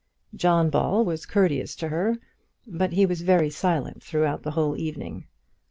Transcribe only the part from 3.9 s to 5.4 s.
throughout the whole evening.